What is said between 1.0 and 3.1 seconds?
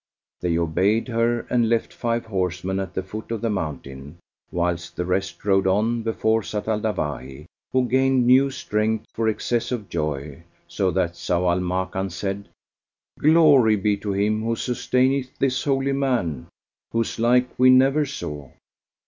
her and left five horsemen at the